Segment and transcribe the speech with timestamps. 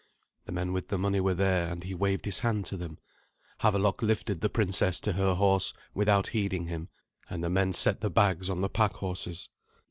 [0.47, 2.97] The men with the money were there, and he waved his hand to them.
[3.59, 6.89] Havelok lifted the princess to her horse without heeding him,
[7.29, 9.49] and the men set the bags on the pack horses.